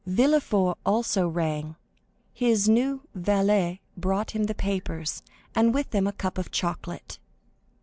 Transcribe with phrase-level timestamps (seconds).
[0.07, 1.75] Villefort also rang;
[2.33, 5.21] his new valet brought him the papers,
[5.53, 7.19] and with them a cup of chocolate.